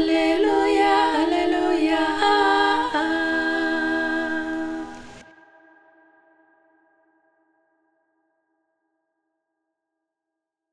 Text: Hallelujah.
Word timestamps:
Hallelujah. 0.00 0.29